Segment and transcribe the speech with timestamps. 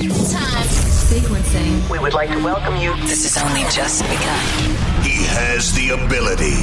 [0.00, 0.66] time.
[0.68, 1.90] Sequencing.
[1.90, 2.94] We would like to welcome you.
[3.02, 4.44] This is only just begun.
[5.02, 6.56] He has the ability.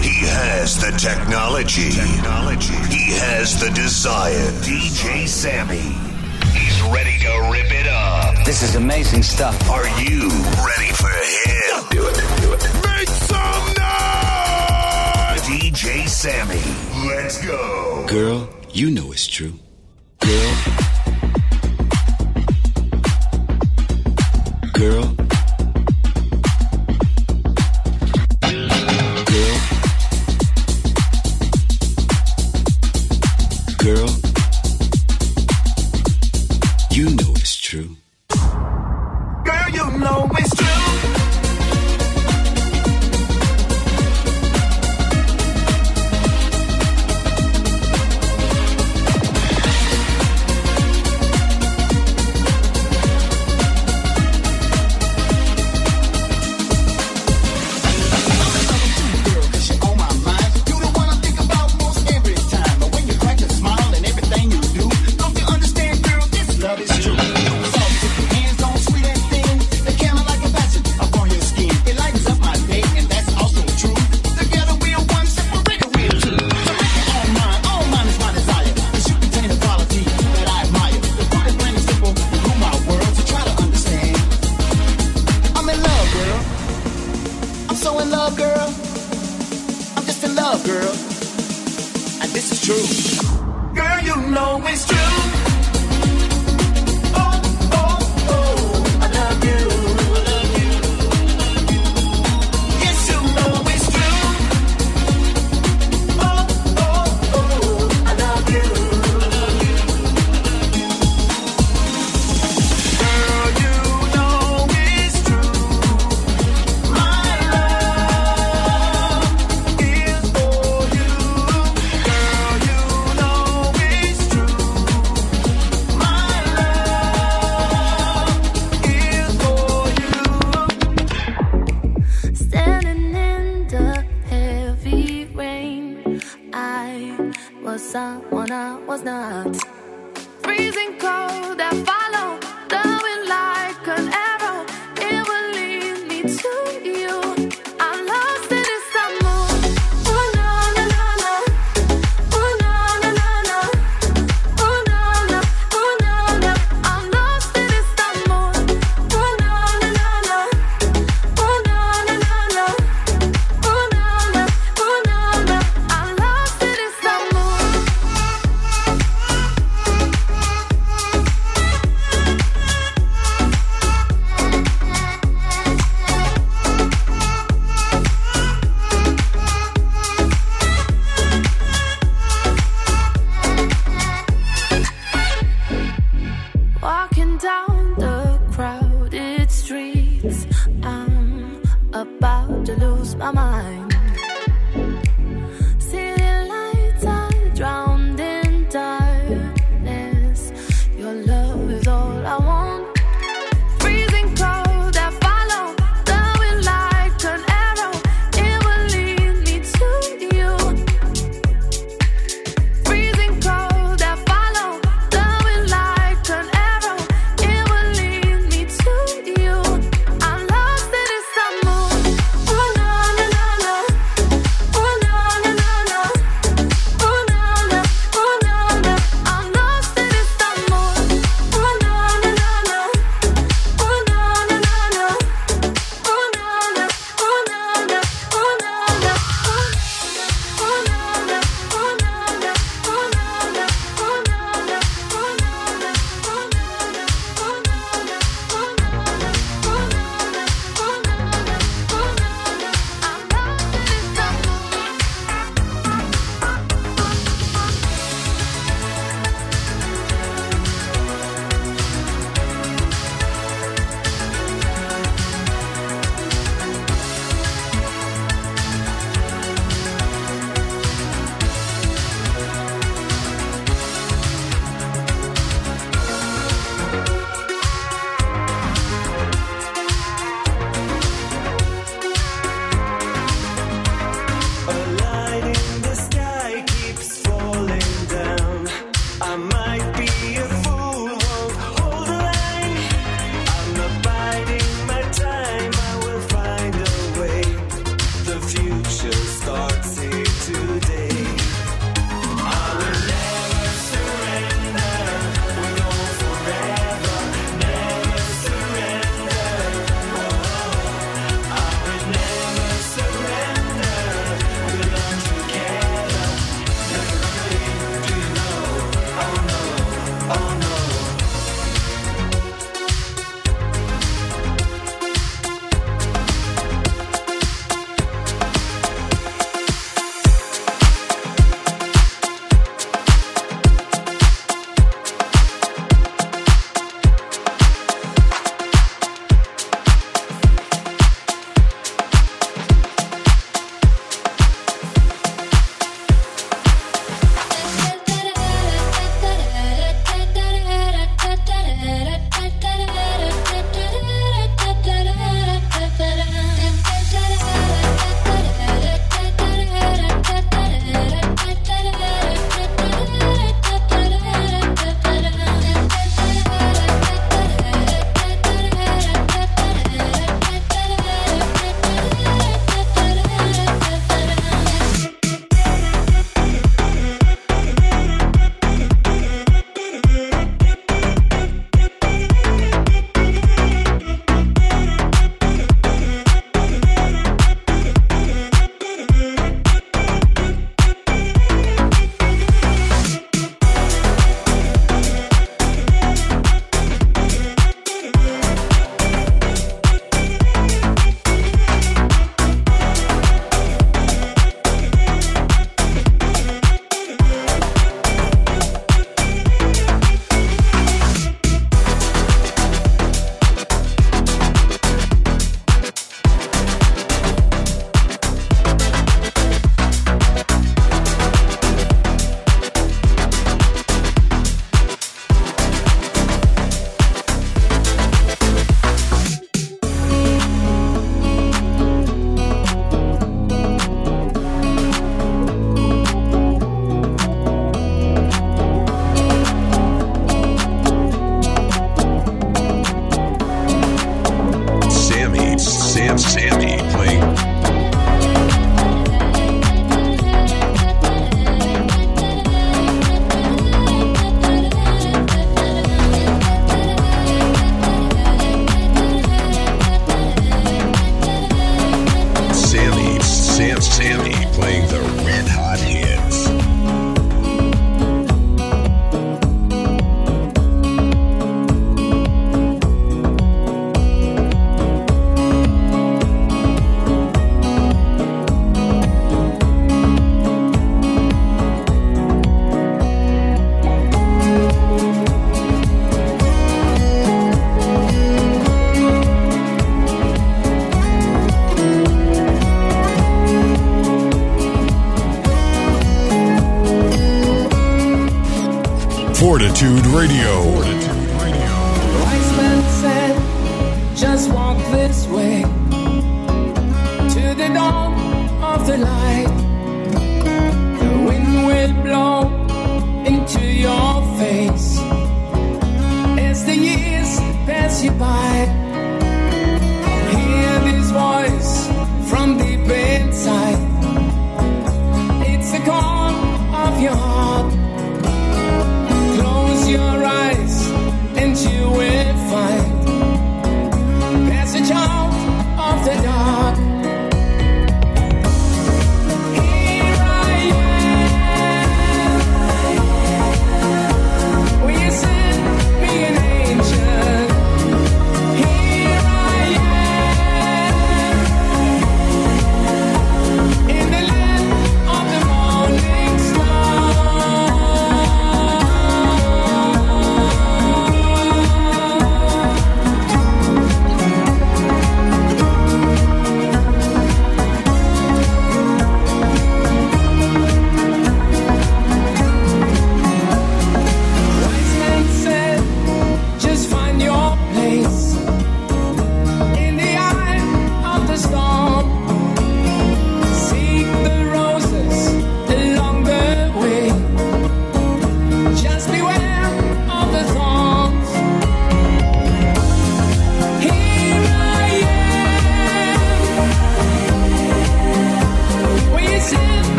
[0.00, 1.90] He has the technology.
[1.90, 2.74] technology.
[2.94, 4.50] He has the desire.
[4.62, 5.82] DJ Sammy.
[6.52, 8.44] He's ready to rip it up.
[8.44, 9.68] This is amazing stuff.
[9.68, 10.28] Are you
[10.62, 11.84] ready for him?
[11.90, 12.14] Do it.
[12.40, 12.62] Do it.
[12.86, 15.42] Make some noise!
[15.42, 16.62] DJ Sammy.
[17.08, 18.06] Let's go.
[18.06, 19.54] Girl, you know it's true.
[20.20, 20.93] Girl.
[24.84, 25.23] girl.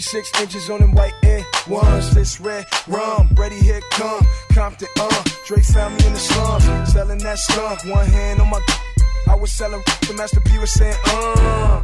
[0.00, 2.14] Six inches on them white air ones.
[2.14, 4.24] This red rum, ready here come.
[4.54, 5.24] Compton, uh.
[5.46, 7.84] Dre found me in the slums, selling that skunk.
[7.84, 8.60] One hand on my.
[9.28, 9.82] I was selling.
[10.06, 11.82] The Master P was saying, uh.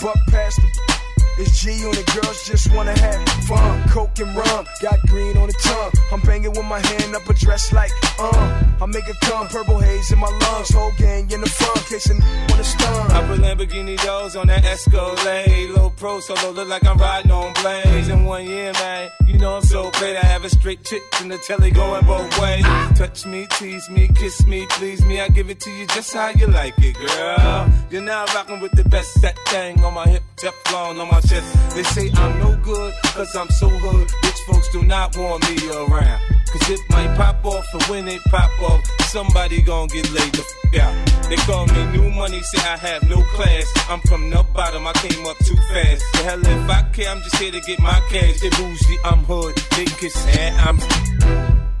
[0.00, 1.01] Buck past the.
[1.38, 3.88] It's G on the girls just wanna have fun.
[3.88, 5.92] Coke and rum, got green on the tongue.
[6.12, 8.62] I'm banging with my hand up a dress like, uh.
[8.82, 10.70] I make it come, purple haze in my lungs.
[10.74, 13.10] Whole gang in the front, casing on the stun.
[13.12, 15.70] I put Lamborghini doors on that Escalade.
[15.70, 18.08] Low pro solo, look like I'm riding on blades.
[18.08, 20.16] In one year, man, you know I'm so great.
[20.16, 22.64] I have a straight chick in the telly going both ways.
[22.96, 25.20] Touch me, tease me, kiss me, please me.
[25.20, 27.72] I give it to you just how you like it, girl.
[27.90, 31.74] You're now rocking with the best that thing on my hip, Teflon on my chest.
[31.74, 34.10] They say I'm no good, cause I'm so hood.
[34.22, 36.20] Rich folks do not want me around.
[36.52, 40.44] Cause it might pop off, and when it pop off, somebody gon' get laid the
[40.74, 41.11] f out.
[41.32, 43.64] They call me new money, say I have no class.
[43.88, 46.04] I'm from the bottom, I came up too fast.
[46.12, 48.38] The hell if I care, I'm just here to get my cash.
[48.40, 50.76] They bougie, I'm hood, they kiss and I'm.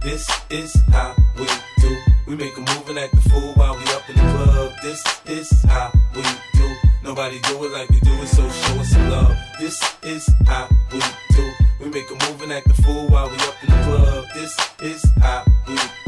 [0.00, 1.44] This is how we
[1.82, 1.96] do.
[2.26, 4.72] We make a move and act the fool while we up in the club.
[4.82, 6.22] This is how we
[6.54, 6.74] do.
[7.04, 9.36] Nobody do it like we do it, so show us some love.
[9.60, 11.00] This is how we
[11.36, 11.52] do.
[11.78, 14.24] We make a move and act the fool while we up in the club.
[14.32, 16.01] This is how we do.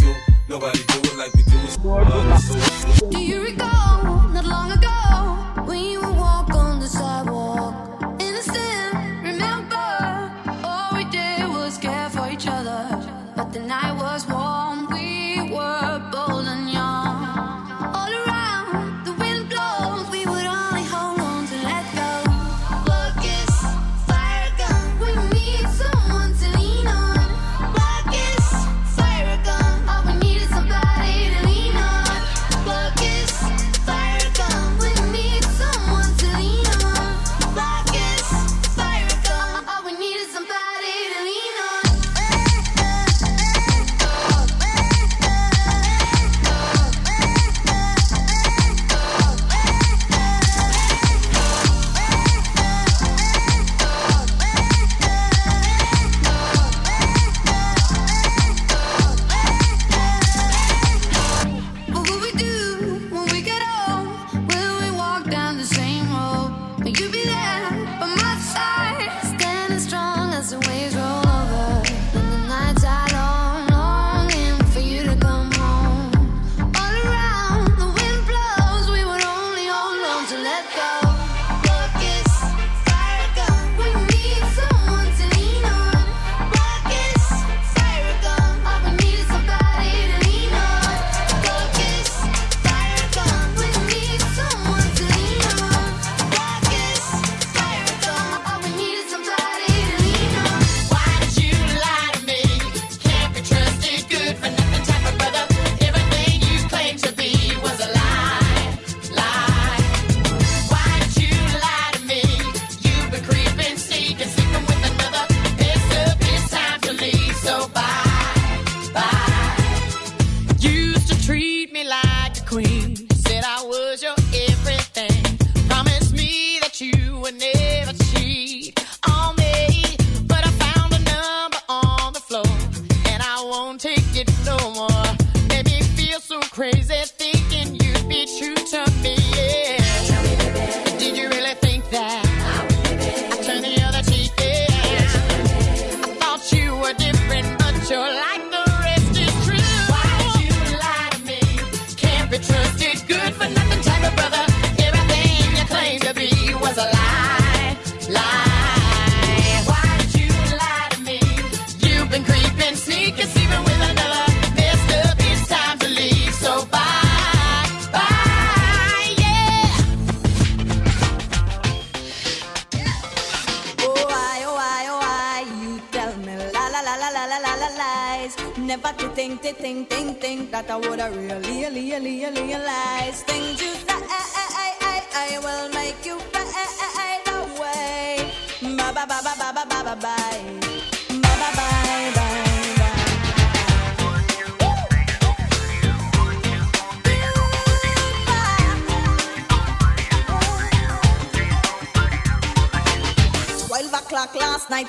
[0.55, 3.11] Nobody do it like we do it.
[3.11, 7.84] Do you recall not long ago when you would walk on the sidewalk?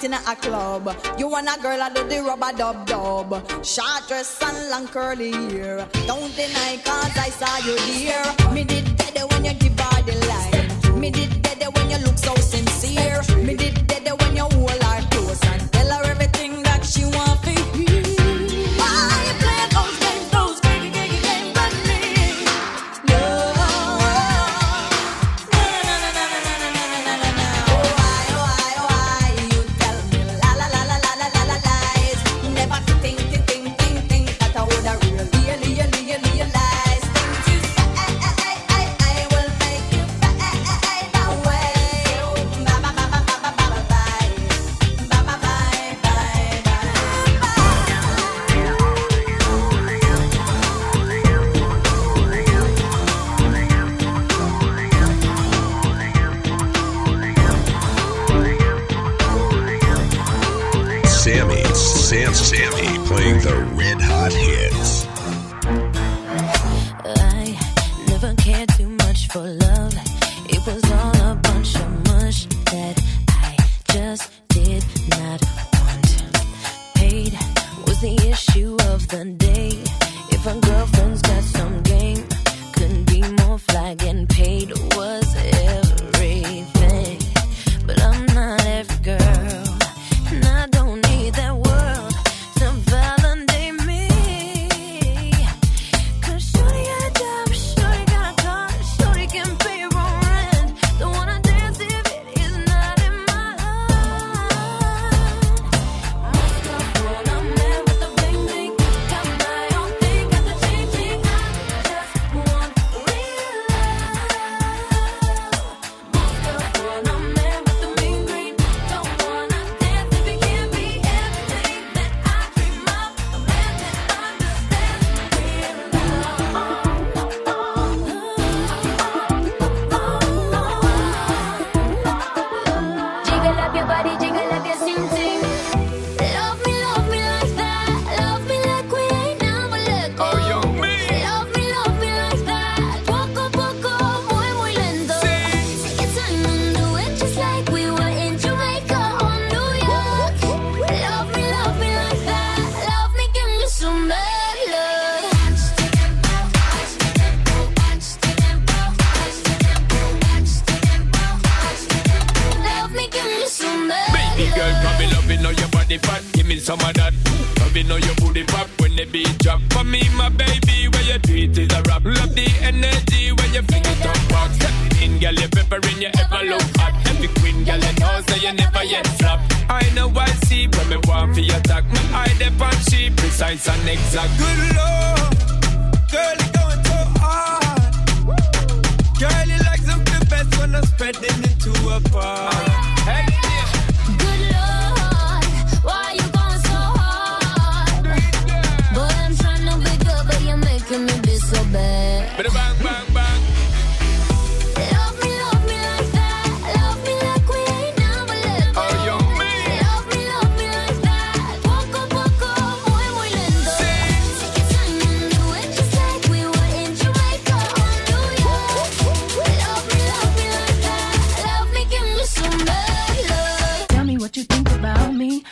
[0.05, 0.95] in a club.
[1.17, 3.31] You want a girl, I do the rubber dub dub.
[3.65, 5.87] Short dress and long curly hair.
[6.05, 8.53] Don't deny, cause I saw you here.
[8.53, 10.99] Me did better when you give her the line.
[10.99, 13.21] Me did better when you look so sincere.
[13.43, 13.84] Me did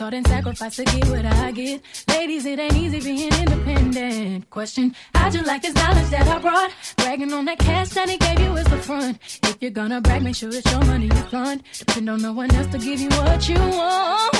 [0.00, 1.82] worked and sacrificed to get what I get.
[2.08, 4.50] Ladies, it ain't easy being independent.
[4.50, 6.70] Question How'd you like this knowledge that I brought?
[6.96, 9.18] Bragging on that cash that he gave you is the front.
[9.44, 11.62] If you're gonna brag, make sure it's your money you fund.
[11.78, 14.34] Depend on no one else to give you what you want.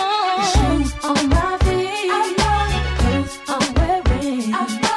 [0.53, 4.55] Shoes on my feet, I love clothes I'm wearing.
[4.55, 4.94] I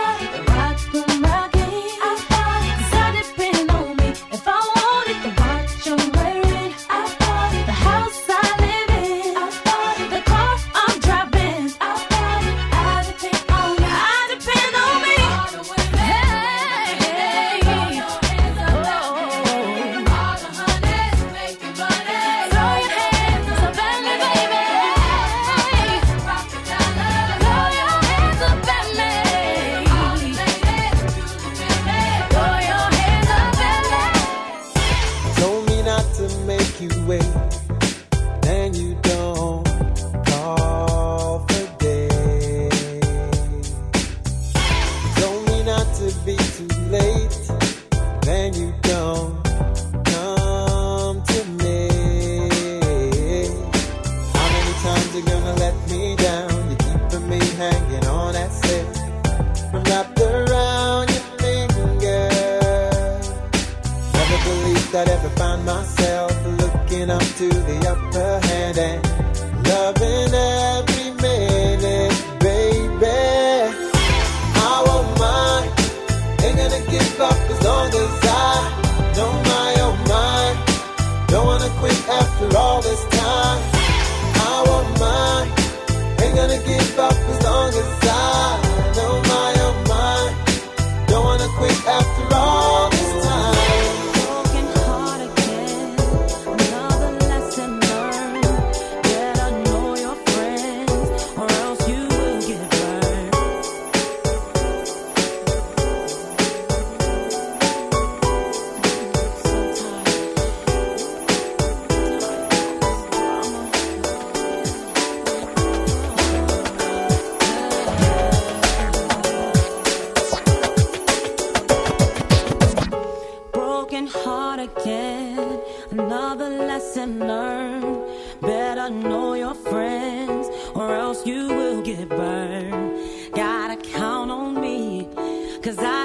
[135.61, 135.96] Cause I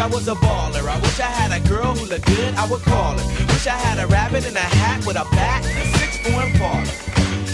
[0.00, 0.88] I was a baller.
[0.88, 3.44] I wish I had a girl who looked good, I would call her.
[3.52, 6.42] Wish I had a rabbit in a hat with a bat and a six four
[6.42, 6.88] Impala.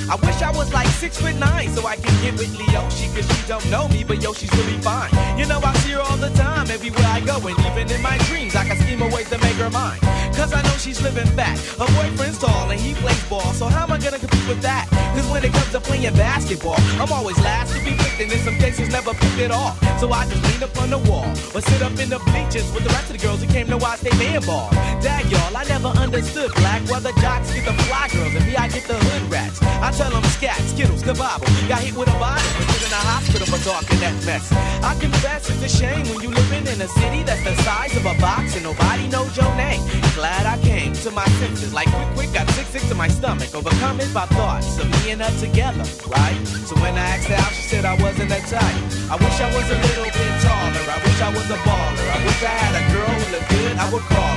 [0.08, 3.26] I wish I was like six foot nine so I can get with Leoshi cause
[3.26, 5.10] she don't know me, but yo, she's really fine.
[5.36, 8.16] You know, I see her all the time everywhere I go, and even in my
[8.30, 9.98] dreams, I can scheme a ways to make her mine.
[10.38, 11.58] Cause I know she's living fat.
[11.80, 14.86] Her boyfriend's tall and he plays ball, so how am I gonna compete with that?
[15.16, 18.38] Cause when it comes to playing basketball, I'm always last to be picked, and in
[18.40, 19.72] some cases never picked at all.
[19.96, 22.84] So I just lean up on the wall or sit up in the bleachers with
[22.84, 24.68] the rest of the girls who came to watch they man ball.
[25.02, 28.56] Dag y'all, I never understood black why the jocks get the fly girls and me
[28.56, 29.60] I get the hood rats.
[29.62, 31.46] I tell them scat, skittles, kabobble.
[31.68, 34.50] Got hit with a bottle and put in a hospital for talking that mess.
[34.82, 38.06] I confess it's a shame when you living in a city that's the size of
[38.06, 39.82] a box and nobody knows your name.
[40.14, 43.54] Glad I came to my senses like quick, quick, got sick, sick to my stomach.
[43.54, 46.38] Overcome it by thoughts of me and her together, right?
[46.64, 48.80] So when I asked her out, she said I wasn't that type.
[49.12, 50.84] I wish I was a little bit taller.
[50.88, 52.06] I wish I was a baller.
[52.16, 54.35] I wish I had a girl who looked good, I would call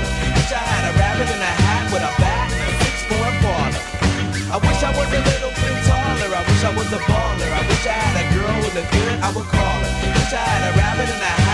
[1.20, 3.76] A rabbit in a hat with a bat and a six four Impala.
[4.48, 6.32] I wish I was a little bit taller.
[6.32, 7.52] I wish I was a baller.
[7.52, 9.92] I wish I had a girl who looked good, I would call her.
[10.16, 11.49] Wish I had a rabbit in a hat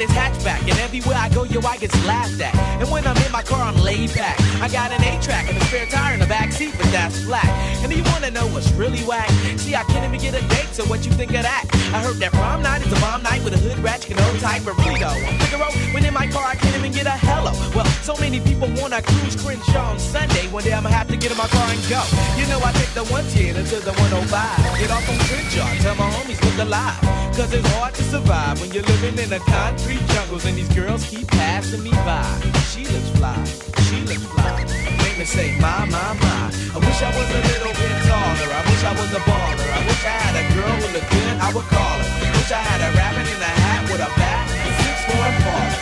[0.00, 2.54] this hatchback, and everywhere I go, yo, I get laughed at.
[2.80, 4.40] And when I'm in my car, I'm laid back.
[4.64, 7.44] I got an 8-track and a spare tire in the back seat, but that's flat.
[7.84, 9.28] And you wanna know what's really whack?
[9.60, 11.68] See, I can't even get a date, so what you think of that?
[11.92, 14.40] I heard that prom night is a bomb night with a hood ratchet and no
[14.40, 15.12] type of burrito.
[15.52, 17.52] Figaro, when in my car, I can't even get a hello.
[17.76, 20.48] Well, so many people wanna cruise Crenshaw on Sunday.
[20.48, 22.00] One day I'ma have to get in my car and go.
[22.40, 24.80] You know, I take the 110 until the 105.
[24.80, 27.29] Get off on Crenshaw, tell my homies look alive.
[27.30, 31.08] Cause it's hard to survive when you're living in the concrete jungles and these girls
[31.08, 32.26] keep passing me by.
[32.68, 33.38] She looks fly,
[33.86, 34.66] she looks fly.
[35.00, 36.42] Make me say, my, my, my.
[36.74, 38.50] I wish I was a little bit taller.
[38.50, 39.68] I wish I was a baller.
[39.72, 42.10] I wish I had a girl who looked good, I would call her.
[42.34, 45.74] Wish I had a rabbit in a hat with a bat and six foreign falls.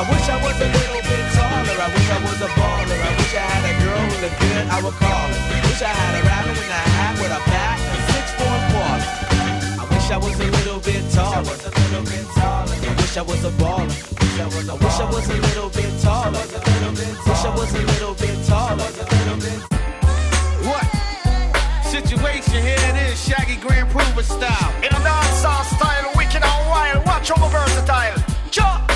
[0.00, 1.76] I wish I was a little bit taller.
[1.76, 2.98] I wish I was a baller.
[2.98, 5.40] I wish I had a girl who looked good, I would call her.
[5.70, 9.19] Wish I had a rabbit in a hat with a bat and six foreign falls
[10.10, 10.22] taller.
[10.22, 11.56] I was a little bit taller
[12.82, 13.90] I wish I was a baller.
[14.38, 16.38] I wish I was a little bit taller.
[17.26, 18.90] Wish I was a little bit taller.
[20.66, 20.86] What?
[21.84, 24.72] Situation here it is, Shaggy Grand Puba style.
[24.78, 27.06] In a dancehall style, wicked and wild.
[27.06, 28.22] Watch how versatile.
[28.50, 28.89] Chop.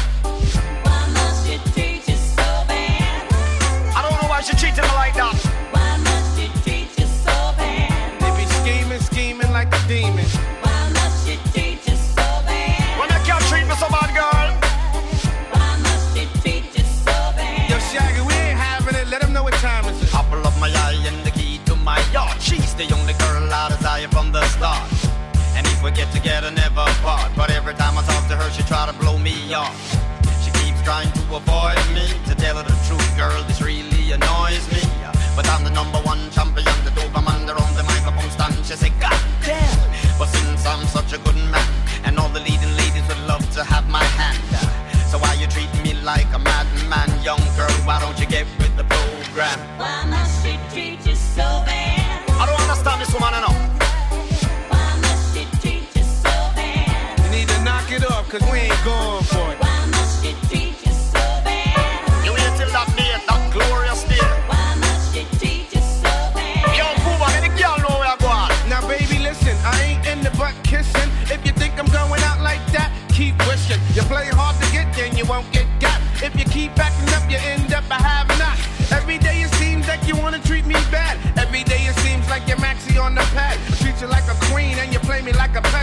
[24.65, 24.89] Start.
[25.57, 27.31] And if we get together, never part.
[27.37, 29.77] But every time I talk to her, she try to blow me off.
[30.43, 32.07] She keeps trying to avoid me.
[32.29, 34.83] To tell her the truth, girl, this really annoys me.
[35.37, 38.57] But I'm the number one champion, the Doberman, on the microphone stand.
[38.65, 39.81] She say, God damn.
[40.19, 41.73] But since I'm such a good man,
[42.05, 44.41] and all the leading ladies would love to have my hand.
[45.11, 47.77] So why you treating me like a madman, young girl?
[47.85, 48.47] Why don't you get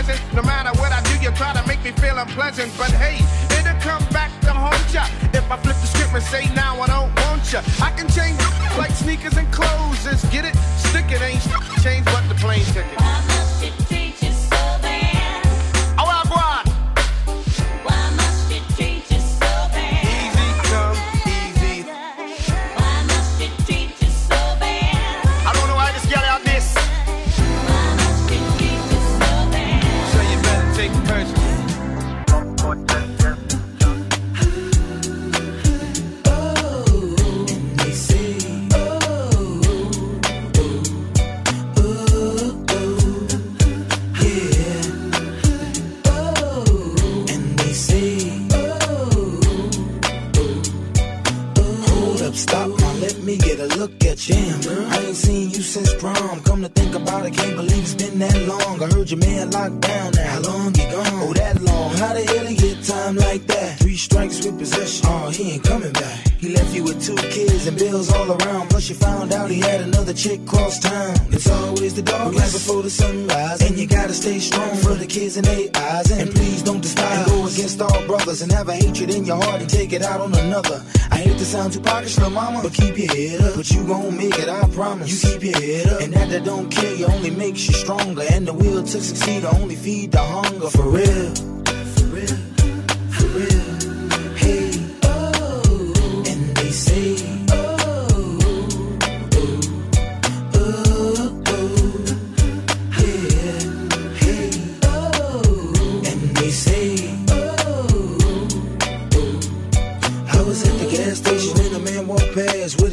[0.02, 0.34] peasant.
[0.34, 2.72] No matter what I do, you try to make me feel unpleasant.
[2.76, 3.18] But hey,
[3.58, 5.06] it'll come back to haunt ya.
[5.32, 8.38] If I flip the script and say now I don't want ya, I can change
[8.78, 10.04] like sneakers and clothes.
[10.04, 11.42] Just get it, stick it, ain't
[11.82, 13.51] change but the plane ticket.
[55.62, 56.40] You since prom.
[56.42, 58.82] Come to think about it, can't believe it's been that long.
[58.82, 60.30] I heard your man locked down now.
[60.30, 61.06] How long he gone?
[61.22, 61.90] Oh, that long.
[62.02, 63.78] How the hell he get time like that?
[63.78, 65.06] Three strikes with possession.
[65.08, 66.18] Oh, he ain't coming back.
[66.38, 67.51] He left you with two kids
[67.82, 68.70] bills all around.
[68.70, 71.14] Plus you found out he had another chick cross town.
[71.30, 73.60] It's always the dark right before the sunrise.
[73.62, 76.10] And you gotta stay strong for the kids and their eyes.
[76.10, 77.18] And please don't despise.
[77.18, 80.02] And go against all brothers and have a hatred in your heart and take it
[80.02, 80.82] out on another.
[81.10, 83.56] I hate to sound too pockets, little mama, but keep your head up.
[83.56, 85.08] But you gon' make it, I promise.
[85.10, 86.00] You keep your head up.
[86.02, 88.22] And that that don't kill you only makes you stronger.
[88.34, 90.70] And the will to succeed only feed the hunger.
[90.70, 91.51] For real.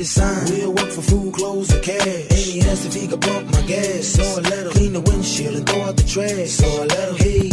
[0.09, 0.45] Sign.
[0.49, 2.05] We'll work for food, clothes, or cash.
[2.05, 4.07] And he asked if he could pump my gas.
[4.07, 6.49] So I let him clean the windshield and throw out the trash.
[6.49, 7.48] So I let him, hey.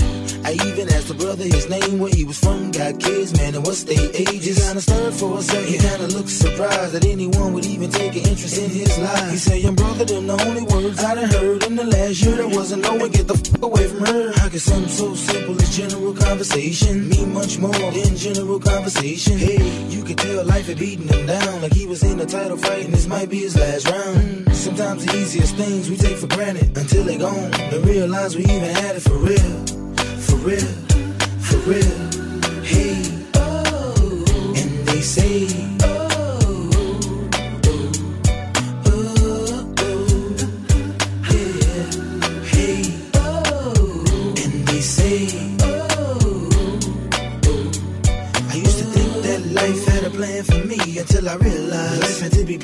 [0.46, 3.66] I even asked the brother his name, where he was from, got kids, man, and
[3.66, 4.56] what's their ages.
[4.56, 5.66] He Kinda stirred for a second.
[5.66, 9.30] He kinda looked surprised that anyone would even take an interest in his life.
[9.32, 12.36] He said, young brother, them the only words I done heard in the last year.
[12.36, 14.32] There wasn't no one get the fuck away from her.
[14.36, 19.38] How could something so simple as general conversation mean much more than general conversation?
[19.38, 22.56] Hey, you could tell life had beaten him down like he was in a title
[22.56, 24.54] fight and this might be his last round.
[24.54, 28.70] Sometimes the easiest things we take for granted until they gone and realize we even
[28.82, 29.75] had it for real,
[30.26, 30.68] for real,
[31.46, 31.96] for real.
[32.62, 33.02] Hey,
[33.34, 34.24] oh,
[34.56, 35.46] and they say,
[35.82, 36.70] oh,
[38.86, 40.36] oh, oh,
[41.30, 41.90] yeah,
[42.52, 42.82] hey,
[43.14, 44.04] oh,
[44.42, 45.28] and they say,
[45.62, 46.48] oh,
[47.46, 47.70] oh.
[48.50, 51.65] I used to think that life had a plan for me until I realized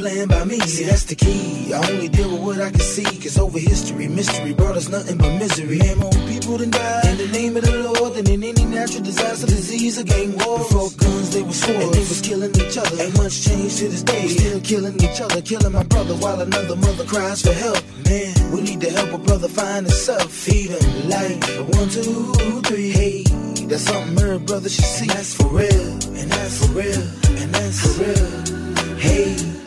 [0.03, 0.59] by me.
[0.59, 1.73] See, that's the key.
[1.73, 3.05] I only deal with what I can see.
[3.05, 5.79] Cause over history, mystery brought us nothing but misery.
[5.81, 9.05] And more people than died in the name of the Lord than in any natural
[9.05, 10.59] disaster, disease, or gang war.
[10.59, 11.85] Before guns, they were swords.
[11.85, 13.01] And they was killing each other.
[13.01, 14.23] Ain't much changed to this day.
[14.23, 17.83] We still killing each other, killing my brother while another mother cries for help.
[18.05, 20.33] Man, we need to help a brother find himself.
[20.33, 21.39] Feed him like
[21.79, 22.91] one, two, three.
[22.91, 23.23] Hey,
[23.71, 25.07] that's something her brother should see.
[25.07, 25.91] And that's for real.
[26.19, 27.07] And that's for real.
[27.39, 28.99] And that's for real.
[28.99, 29.62] Hey.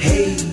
[0.00, 0.49] Hey.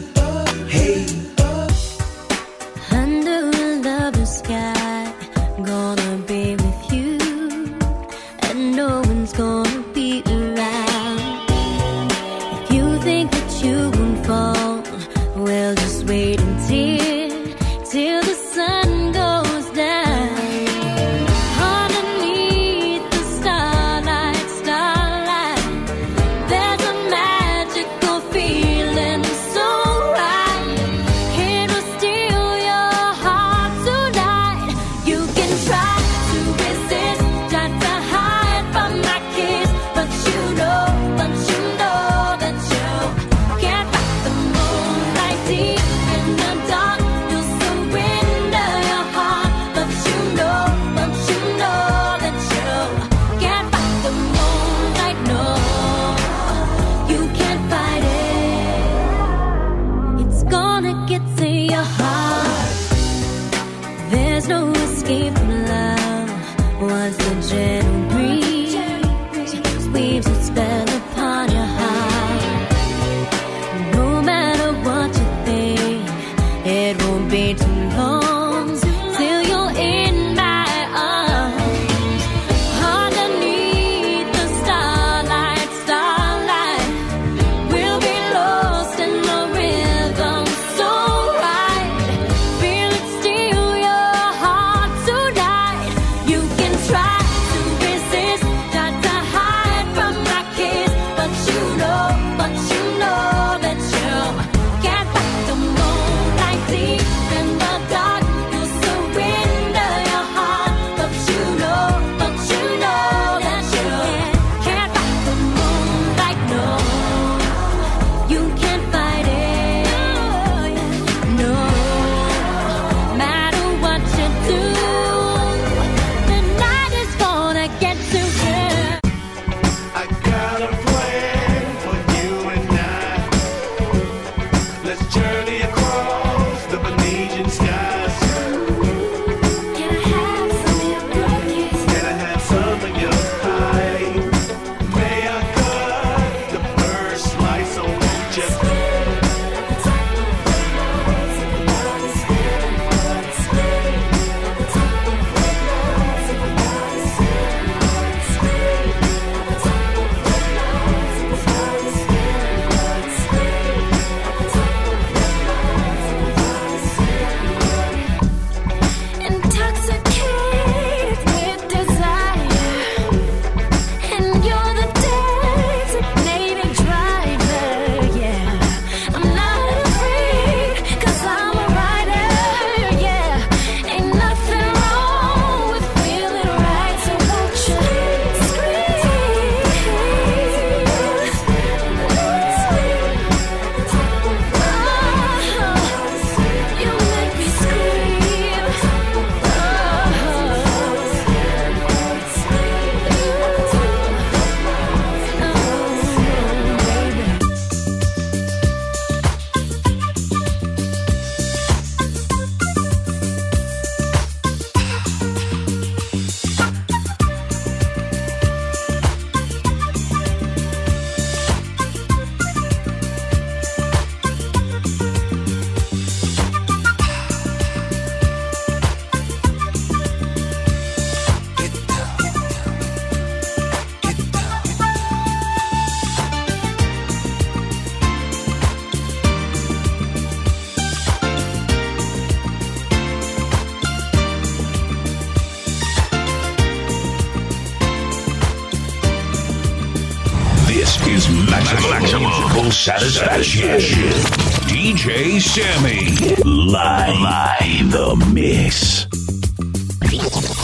[253.67, 256.07] DJ Sammy.
[256.45, 257.19] Live.
[257.19, 259.05] Live the mix.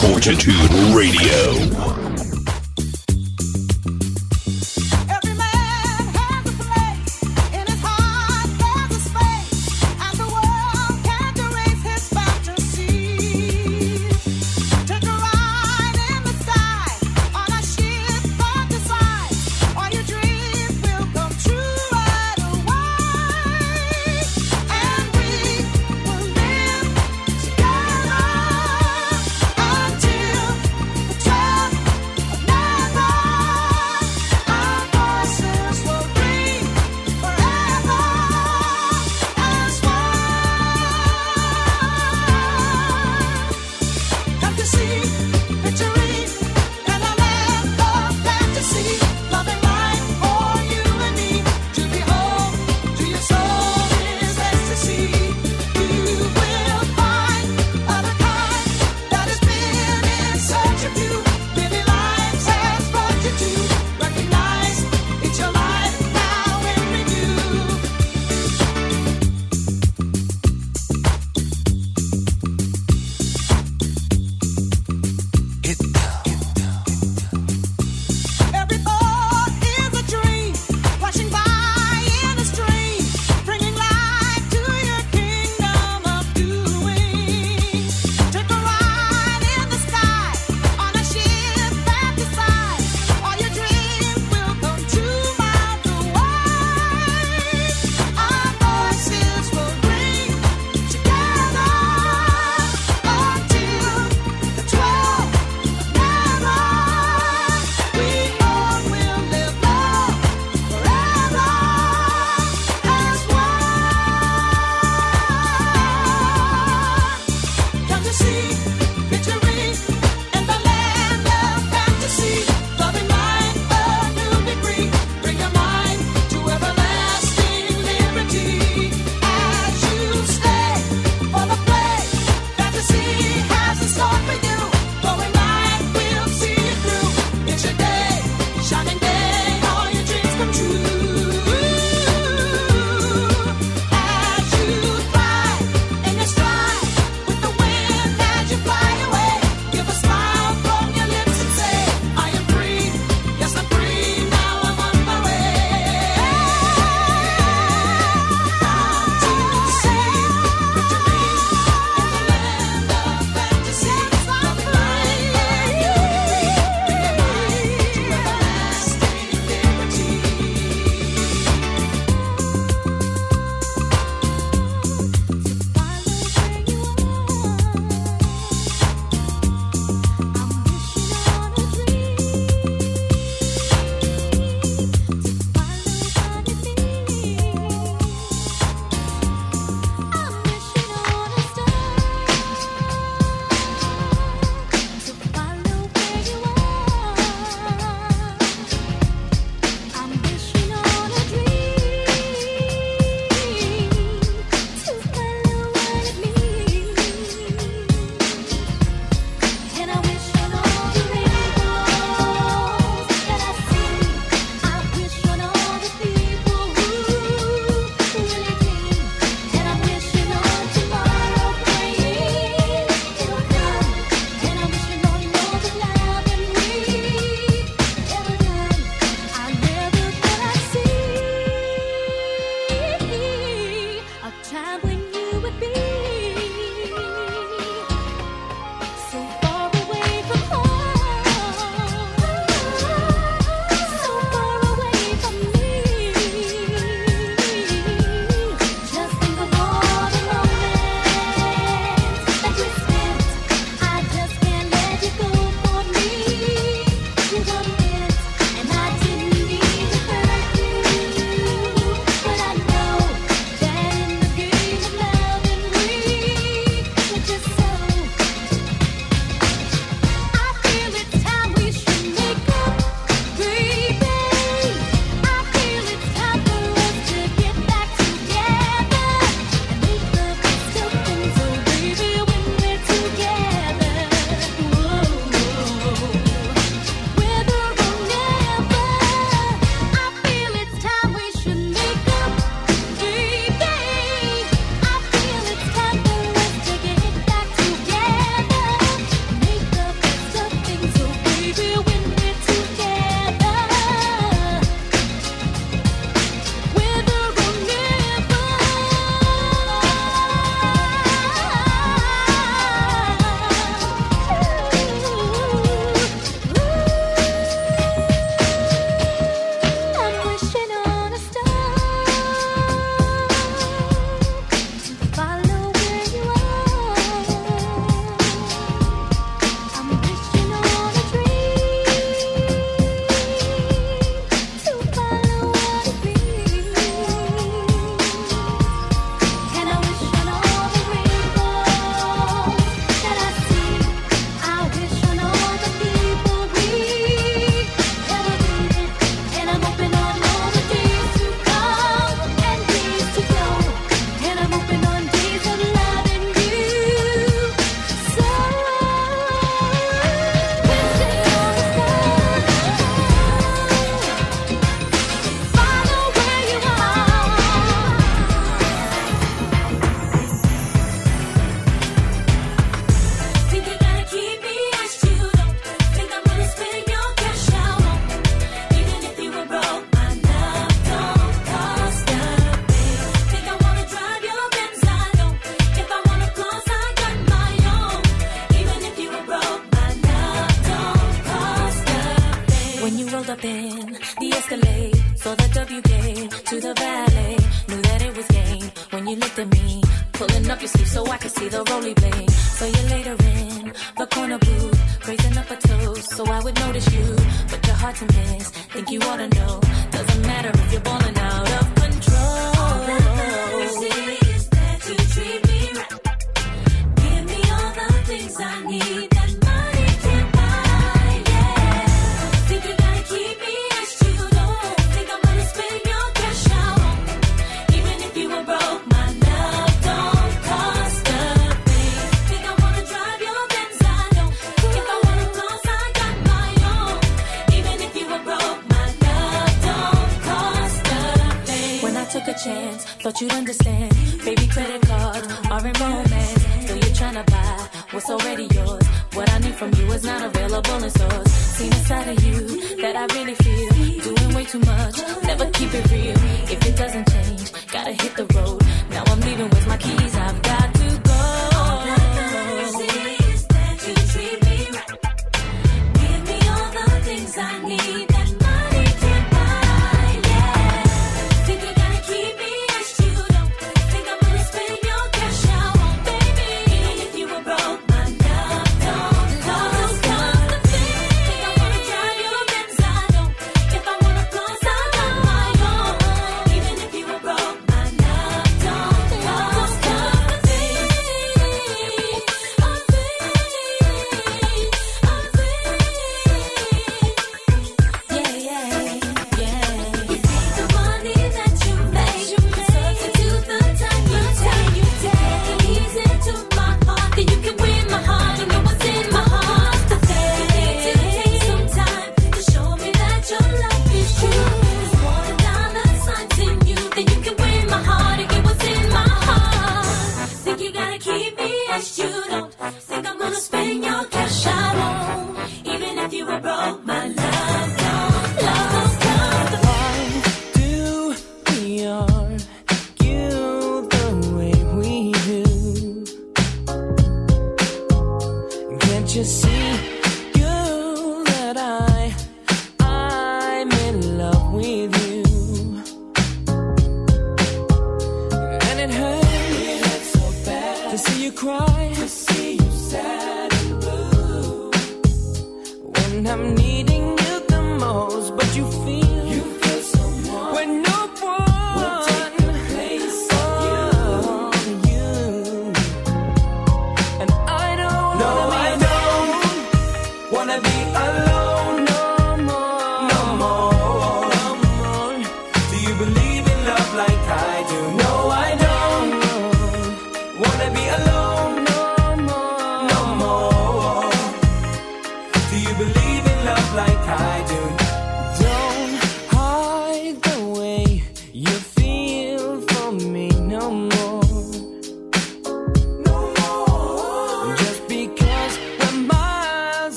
[0.00, 1.93] Fortitude Radio.